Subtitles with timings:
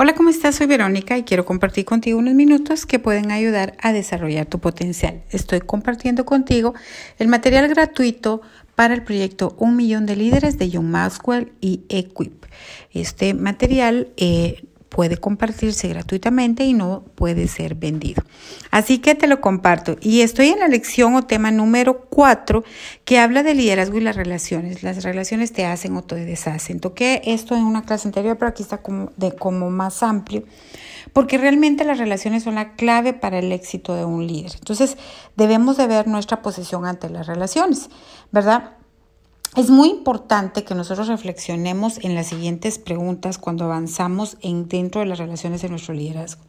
[0.00, 0.54] Hola, ¿cómo estás?
[0.54, 5.24] Soy Verónica y quiero compartir contigo unos minutos que pueden ayudar a desarrollar tu potencial.
[5.30, 6.72] Estoy compartiendo contigo
[7.18, 8.40] el material gratuito
[8.76, 12.44] para el proyecto Un Millón de Líderes de John Maxwell y Equip.
[12.92, 18.22] Este material eh, puede compartirse gratuitamente y no puede ser vendido.
[18.70, 19.96] Así que te lo comparto.
[20.00, 22.64] Y estoy en la lección o tema número 4
[23.04, 24.82] que habla de liderazgo y las relaciones.
[24.82, 26.80] Las relaciones te hacen o te deshacen.
[26.80, 28.80] Toqué esto en una clase anterior, pero aquí está
[29.16, 30.44] de, como más amplio.
[31.12, 34.52] Porque realmente las relaciones son la clave para el éxito de un líder.
[34.58, 34.96] Entonces,
[35.36, 37.88] debemos de ver nuestra posición ante las relaciones,
[38.30, 38.77] ¿verdad?
[39.56, 45.06] Es muy importante que nosotros reflexionemos en las siguientes preguntas cuando avanzamos en, dentro de
[45.06, 46.42] las relaciones de nuestro liderazgo.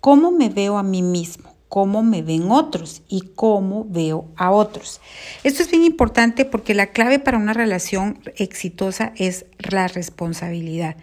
[0.00, 1.52] ¿Cómo me veo a mí mismo?
[1.72, 5.00] cómo me ven otros y cómo veo a otros.
[5.42, 10.96] Esto es bien importante porque la clave para una relación exitosa es la responsabilidad.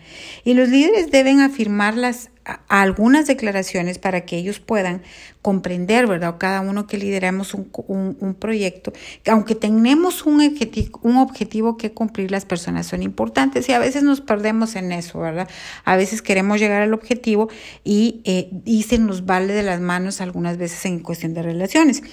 [0.44, 2.30] Y los líderes deben afirmar las
[2.68, 5.02] algunas declaraciones para que ellos puedan
[5.42, 6.36] comprender, ¿verdad?
[6.38, 8.92] Cada uno que lideramos un, un, proyecto,
[9.28, 14.04] aunque tenemos un objetivo, un objetivo que cumplir, las personas son importantes y a veces
[14.04, 15.48] nos perdemos en eso, ¿verdad?
[15.86, 17.50] A veces queremos llegar al objetivo
[17.84, 22.04] y, eh, y se nos vale de las manos algunas veces en cuestión de relaciones.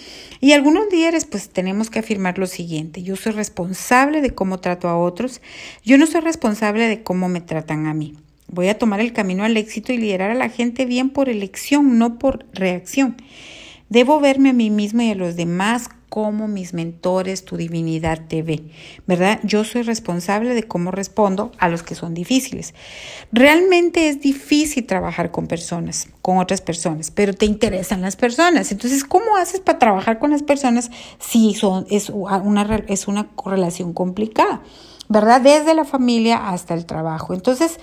[0.41, 4.89] Y algunos líderes pues tenemos que afirmar lo siguiente, yo soy responsable de cómo trato
[4.89, 5.41] a otros,
[5.85, 8.15] yo no soy responsable de cómo me tratan a mí.
[8.49, 11.99] Voy a tomar el camino al éxito y liderar a la gente bien por elección,
[11.99, 13.17] no por reacción.
[13.89, 18.43] Debo verme a mí mismo y a los demás como mis mentores, tu divinidad te
[18.43, 18.63] ve,
[19.07, 19.41] ¿verdad?
[19.43, 22.75] Yo soy responsable de cómo respondo a los que son difíciles.
[23.33, 28.73] Realmente es difícil trabajar con personas, con otras personas, pero te interesan las personas.
[28.73, 33.93] Entonces, ¿cómo haces para trabajar con las personas si son, es, una, es una relación
[33.93, 34.63] complicada?
[35.09, 35.41] ¿Verdad?
[35.41, 37.35] Desde la familia hasta el trabajo.
[37.35, 37.79] Entonces,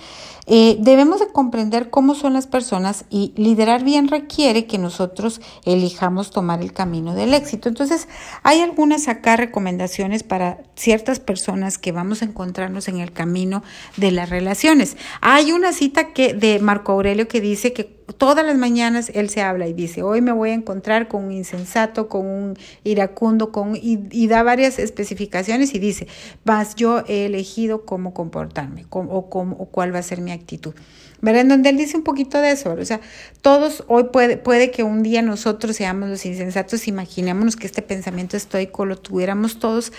[0.46, 6.30] eh, debemos de comprender cómo son las personas y liderar bien requiere que nosotros elijamos
[6.30, 7.68] tomar el camino del éxito.
[7.68, 8.08] Entonces,
[8.42, 13.62] hay algunas acá recomendaciones para ciertas personas que vamos a encontrarnos en el camino
[13.96, 14.98] de las relaciones.
[15.22, 19.40] Hay una cita que de Marco Aurelio que dice que todas las mañanas él se
[19.40, 23.76] habla y dice, hoy me voy a encontrar con un insensato, con un iracundo, con,
[23.80, 26.06] y, da varias especificaciones y dice,
[26.44, 30.74] vas, yo he elegido cómo comportarme o, cómo, o cuál va a ser mi actitud.
[31.20, 31.40] ¿Verdad?
[31.42, 33.00] En donde él dice un poquito de eso, o sea,
[33.40, 38.36] todos hoy puede, puede que un día nosotros seamos los insensatos, imaginémonos que este pensamiento
[38.36, 39.92] estoico lo tuviéramos todos,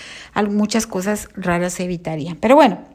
[0.52, 2.36] muchas cosas raras se evitarían.
[2.36, 2.95] Pero bueno,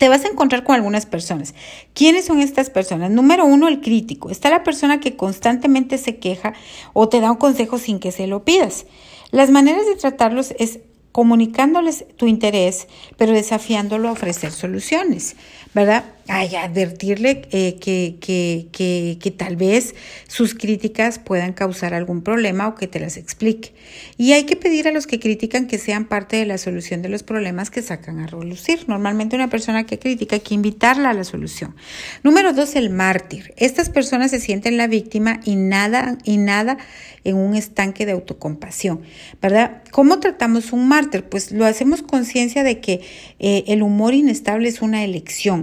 [0.00, 1.54] te vas a encontrar con algunas personas.
[1.92, 3.10] ¿Quiénes son estas personas?
[3.10, 4.30] Número uno, el crítico.
[4.30, 6.54] Está la persona que constantemente se queja
[6.94, 8.86] o te da un consejo sin que se lo pidas.
[9.30, 10.78] Las maneras de tratarlos es
[11.12, 12.88] comunicándoles tu interés,
[13.18, 15.36] pero desafiándolo a ofrecer soluciones,
[15.74, 16.04] ¿verdad?
[16.32, 19.96] Ay, advertirle eh, que, que, que, que, tal vez
[20.28, 23.72] sus críticas puedan causar algún problema o que te las explique.
[24.16, 27.08] Y hay que pedir a los que critican que sean parte de la solución de
[27.08, 28.84] los problemas que sacan a relucir.
[28.86, 31.74] Normalmente una persona que critica hay que invitarla a la solución.
[32.22, 33.52] Número dos, el mártir.
[33.56, 36.78] Estas personas se sienten la víctima y nada, y nada
[37.24, 39.02] en un estanque de autocompasión,
[39.42, 39.82] ¿verdad?
[39.90, 41.24] ¿Cómo tratamos un mártir?
[41.24, 43.00] Pues lo hacemos conciencia de que
[43.38, 45.59] eh, el humor inestable es una elección.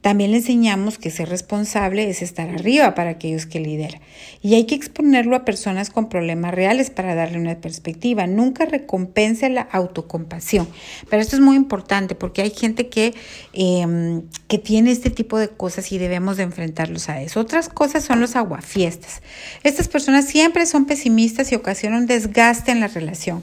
[0.00, 4.00] También le enseñamos que ser responsable es estar arriba para aquellos que lideran.
[4.42, 8.26] Y hay que exponerlo a personas con problemas reales para darle una perspectiva.
[8.26, 10.68] Nunca recompense la autocompasión.
[11.10, 13.14] Pero esto es muy importante porque hay gente que,
[13.52, 17.40] em, que tiene este tipo de cosas y debemos de enfrentarlos a eso.
[17.40, 19.20] Otras cosas son los aguafiestas.
[19.64, 23.42] Estas personas siempre son pesimistas y ocasionan desgaste en la relación.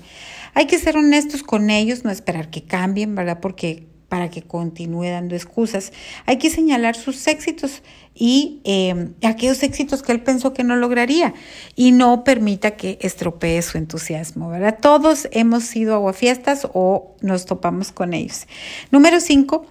[0.54, 3.42] Hay que ser honestos con ellos, no esperar que cambien, ¿verdad?
[3.42, 5.92] Porque para que continúe dando excusas.
[6.26, 7.84] Hay que señalar sus éxitos
[8.14, 11.34] y em, aquellos éxitos que él pensó que no lograría
[11.76, 14.78] y no permita que estropee su entusiasmo, ¿verdad?
[14.81, 18.48] Todos hemos sido aguafiestas o nos topamos con ellos.
[18.90, 19.66] Número cinco,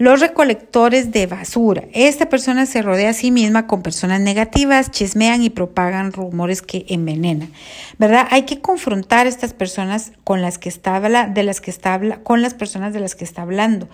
[0.00, 1.84] los recolectores de basura.
[1.92, 6.86] Esta persona se rodea a sí misma con personas negativas, chismean y propagan rumores que
[6.88, 7.52] envenenan.
[7.98, 8.26] ¿Verdad?
[8.30, 10.98] Hay que confrontar a estas personas con las que está
[11.28, 13.90] de las que está con las personas de las que está hablando.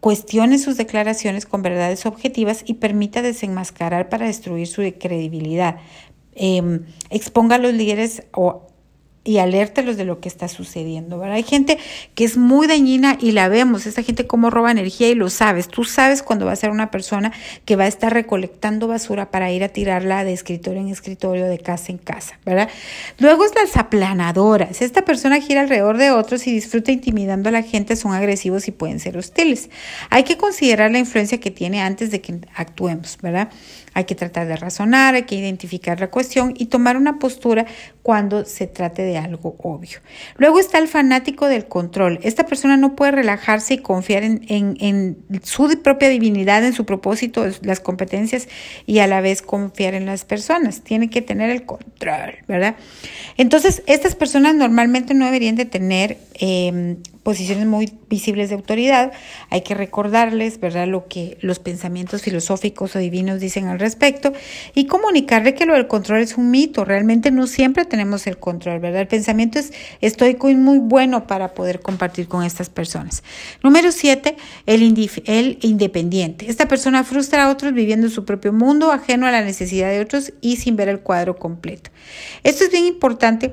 [0.00, 5.76] Cuestione sus declaraciones con verdades objetivas y permita desenmascarar para destruir su credibilidad.
[6.34, 8.66] Em, exponga a los líderes o
[9.26, 11.36] y alértalos de lo que está sucediendo, ¿verdad?
[11.36, 11.78] Hay gente
[12.14, 15.66] que es muy dañina y la vemos, esta gente cómo roba energía y lo sabes.
[15.66, 17.32] Tú sabes cuando va a ser una persona
[17.64, 21.58] que va a estar recolectando basura para ir a tirarla de escritorio en escritorio, de
[21.58, 22.68] casa en casa, ¿verdad?
[23.18, 24.80] Luego es las aplanadoras.
[24.80, 28.70] Esta persona gira alrededor de otros y disfruta intimidando a la gente, son agresivos y
[28.70, 29.70] pueden ser hostiles.
[30.10, 33.48] Hay que considerar la influencia que tiene antes de que actuemos, ¿verdad?
[33.96, 37.64] Hay que tratar de razonar, hay que identificar la cuestión y tomar una postura
[38.02, 40.00] cuando se trate de algo obvio.
[40.36, 42.20] Luego está el fanático del control.
[42.22, 47.46] Esta persona no puede relajarse y confiar en, en su propia divinidad, en su propósito,
[47.62, 48.48] las competencias
[48.84, 50.82] y a la vez confiar en las personas.
[50.82, 52.76] Tiene que tener el control, ¿verdad?
[53.38, 59.12] Entonces, estas personas normalmente no deberían de tener eh, posiciones muy visibles de autoridad,
[59.50, 64.32] hay que recordarles, ¿verdad?, lo que los pensamientos filosóficos o divinos dicen al respecto
[64.74, 68.78] y comunicarle que lo del control es un mito, realmente no siempre tenemos el control,
[68.78, 69.00] ¿verdad?
[69.00, 73.24] El pensamiento es estoico y muy bueno para poder compartir con estas personas.
[73.64, 74.36] Número siete,
[74.66, 74.82] el,
[75.24, 76.48] el independiente.
[76.48, 80.32] Esta persona frustra a otros viviendo su propio mundo, ajeno a la necesidad de otros
[80.40, 81.90] y sin ver el cuadro completo.
[82.44, 83.52] Esto es bien importante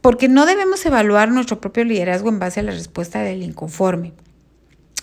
[0.00, 4.12] porque no debemos evaluar nuestro propio liderazgo en base a la respuesta del inconforme.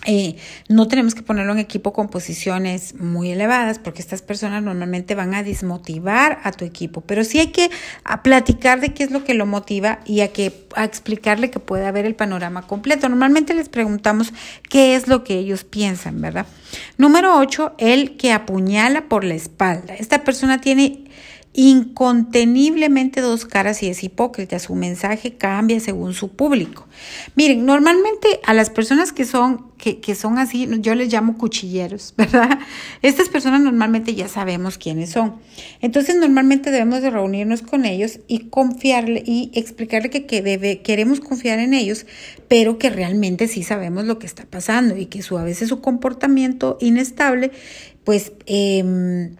[0.08, 0.36] Eh,
[0.68, 5.34] no tenemos que ponerlo en equipo con posiciones muy elevadas porque estas personas normalmente van
[5.34, 7.70] a desmotivar a tu equipo, pero sí hay que
[8.22, 11.86] platicar de qué es lo que lo motiva y a, que, a explicarle que puede
[11.86, 13.08] haber el panorama completo.
[13.08, 14.32] Normalmente les preguntamos
[14.70, 16.46] qué es lo que ellos piensan, ¿verdad?
[16.98, 19.94] Número 8, el que apuñala por la espalda.
[19.94, 21.04] Esta persona tiene
[21.56, 24.58] inconteniblemente dos caras y es hipócrita.
[24.58, 26.86] Su mensaje cambia según su público.
[27.34, 32.12] Miren, normalmente a las personas que son, que, que, son así, yo les llamo cuchilleros,
[32.18, 32.58] ¿verdad?
[33.00, 35.36] Estas personas normalmente ya sabemos quiénes son.
[35.80, 41.20] Entonces, normalmente debemos de reunirnos con ellos y confiarle y explicarle que, que debe, queremos
[41.20, 42.04] confiar en ellos,
[42.48, 45.80] pero que realmente sí sabemos lo que está pasando y que su, a veces su
[45.80, 47.50] comportamiento inestable,
[48.04, 48.32] pues...
[48.44, 49.32] Eh,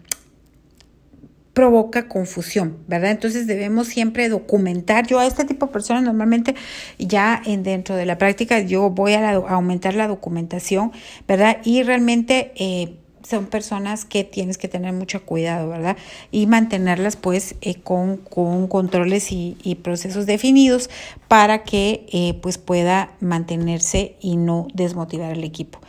[1.57, 3.09] provoca confusión, ¿verdad?
[3.09, 5.07] Entonces debemos siempre documentar.
[5.07, 6.53] Yo a este tipo de personas normalmente
[6.99, 10.91] ya en, dentro de la práctica yo voy a, aumentar la documentación,
[11.27, 11.57] ¿verdad?
[11.63, 12.51] Y realmente...
[12.57, 12.93] Eh,
[13.27, 15.97] son personas que tienes que tener mucho cuidado, ¿verdad?
[16.31, 20.89] Y mantenerlas pues eh, con, con, controles y, procesos definidos
[21.27, 25.79] para que eh, pues pueda mantenerse y no desmotivar al equipo.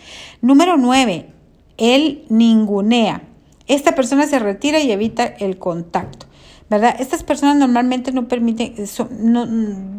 [0.41, 1.27] Número nueve,
[1.77, 3.23] el ningunea
[3.69, 6.27] esta persona se retira y evita el contacto.
[6.71, 6.97] ¿verdad?
[6.99, 8.75] Estas personas normalmente no permiten,
[9.21, 9.47] no,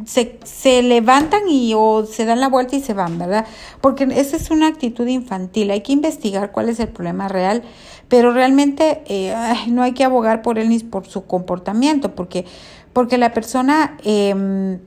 [0.06, 3.48] se, se, levantan y o se dan la vuelta y se van, ¿verdad?
[3.82, 7.64] Porque esa es una actitud infantil, hay que investigar cuál es el problema real,
[8.08, 9.34] pero realmente eh,
[9.70, 12.46] no hay que abogar por él ni por su comportamiento, porque,
[12.94, 13.98] porque la persona...
[14.04, 14.80] Eh,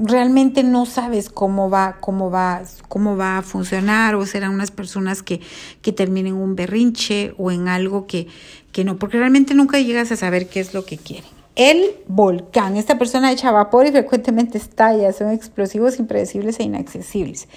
[0.00, 5.22] realmente no sabes cómo va, cómo va, cómo va a funcionar, o serán unas personas
[5.22, 5.40] que,
[5.82, 8.26] que terminen un berrinche o en algo que,
[8.72, 11.30] que no, porque realmente nunca llegas a saber qué es lo que quieren.
[11.56, 17.48] El volcán, esta persona echa vapor y frecuentemente estalla, son explosivos, impredecibles e inaccesibles.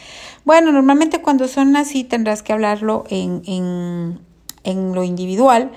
[0.44, 4.19] Bueno, normalmente cuando son así tendrás que hablarlo en, en,
[4.63, 5.72] en lo individual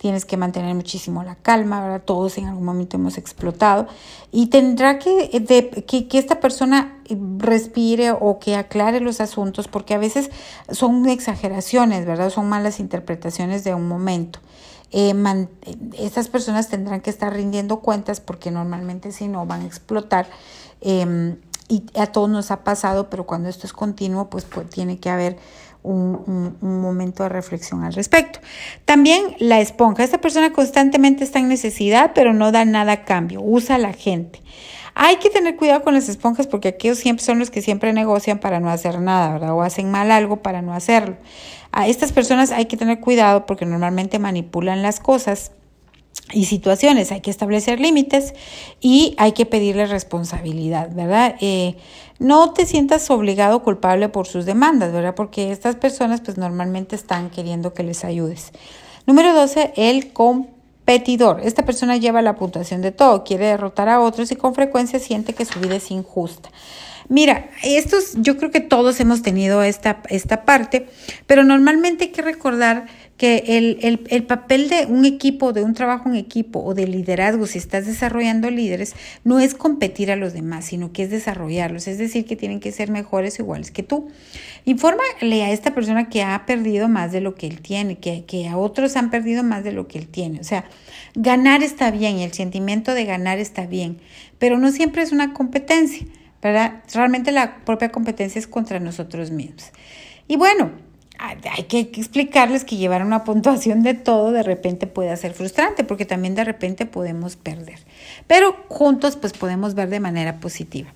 [0.00, 2.02] tienes que mantener muchísimo la calma, ¿verdad?
[2.02, 3.86] Todos en algún momento hemos explotado
[4.32, 5.28] y tendrá que,
[5.86, 6.96] que, que, esta persona
[7.36, 10.30] respire o que aclare los asuntos porque a veces
[10.70, 12.30] son exageraciones, ¿verdad?
[12.30, 14.38] Son malas interpretaciones de un momento.
[14.90, 15.14] Eh,
[15.98, 20.28] estas personas tendrán que estar rindiendo cuentas porque normalmente si no van a explotar.
[20.80, 21.36] Em,
[21.68, 25.10] y a todos nos ha pasado, pero cuando esto es continuo, pues, pues tiene que
[25.10, 25.36] haber
[25.82, 28.40] un, momento de reflexión al respecto.
[28.84, 30.04] También la esponja.
[30.04, 33.40] Esta persona constantemente está en necesidad, pero no da nada a cambio.
[33.42, 34.42] Usa a la gente.
[34.94, 38.38] Hay que tener cuidado con las esponjas porque aquellos siempre son los que siempre negocian
[38.38, 39.54] para no hacer nada, ¿verdad?
[39.54, 41.16] O hacen mal algo para no hacerlo.
[41.72, 45.52] A estas personas hay que tener cuidado porque normalmente manipulan las cosas
[46.32, 47.12] y situaciones.
[47.12, 48.34] Hay que establecer límites
[48.80, 51.36] y hay que pedirle responsabilidad, ¿verdad?
[51.40, 51.76] Eh,
[52.18, 55.14] no te sientas obligado o culpable por sus demandas, ¿verdad?
[55.14, 58.52] Porque estas personas pues normalmente están queriendo que les ayudes.
[59.06, 61.40] Número 12, el competidor.
[61.42, 65.32] Esta persona lleva la puntuación de todo, quiere derrotar a otros y con frecuencia siente
[65.32, 66.50] que su vida es injusta.
[67.08, 70.86] Mira, estos, yo creo que todos hemos tenido esta, esta parte,
[71.26, 72.86] pero normalmente hay que recordar
[73.20, 77.46] que el, el, papel de un equipo, de un trabajo en equipo o de liderazgo,
[77.46, 81.98] si estás desarrollando líderes, no es competir a los demás, sino que es desarrollarlos, es
[81.98, 84.08] decir, que tienen que ser mejores o iguales que tú.
[84.64, 88.48] Infórmale a esta persona que ha perdido más de lo que él tiene, que, que
[88.48, 90.40] a otros han perdido más de lo que él tiene.
[90.40, 90.64] O sea,
[91.14, 93.98] ganar está bien el sentimiento de ganar está bien,
[94.38, 96.06] pero no siempre es una competencia,
[96.42, 96.82] ¿verdad?
[96.92, 99.70] Realmente la propia competencia es contra nosotros mismos.
[100.26, 100.70] Y bueno,
[101.18, 106.06] hay que explicarles que llevar una puntuación de todo de repente puede ser frustrante porque
[106.06, 107.78] también de repente podemos perder.
[108.26, 110.90] Pero juntos pues podemos ver de manera positiva.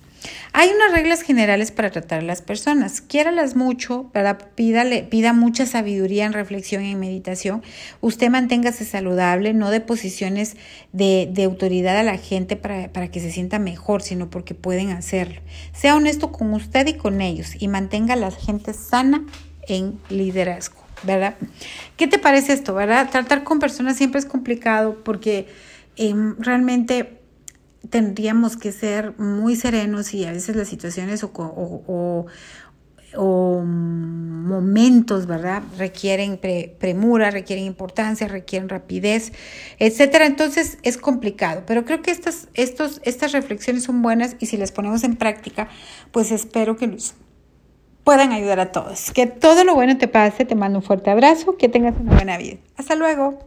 [0.53, 3.01] Hay unas reglas generales para tratar a las personas.
[3.01, 4.49] Quiéralas mucho, ¿verdad?
[4.55, 7.63] Pídale, pida mucha sabiduría en reflexión y en meditación.
[8.01, 10.55] Usted manténgase saludable, no de posiciones
[10.93, 14.91] de, de autoridad a la gente para, para que se sienta mejor, sino porque pueden
[14.91, 15.41] hacerlo.
[15.73, 19.25] Sea honesto con usted y con ellos y mantenga a la gente sana
[19.67, 21.35] en liderazgo, ¿verdad?
[21.97, 23.09] ¿Qué te parece esto, verdad?
[23.09, 25.47] Tratar con personas siempre es complicado porque
[25.97, 27.24] em, realmente
[27.89, 32.25] tendríamos que ser muy serenos y a veces las situaciones o,
[33.65, 35.63] momentos, ¿verdad?
[35.77, 36.37] Requieren
[36.79, 39.31] premura, requieren importancia, requieren rapidez,
[39.79, 40.25] etcétera.
[40.25, 44.71] Entonces es complicado, pero creo que estas, estos, estas reflexiones son buenas y si las
[44.71, 45.69] ponemos en práctica,
[46.11, 47.15] pues espero que nos
[48.05, 49.11] puedan ayudar a todos.
[49.11, 52.37] Que todo lo bueno te pase, te mando un fuerte abrazo, que tengas una buena
[52.37, 52.57] vida.
[52.77, 53.39] Hasta luego.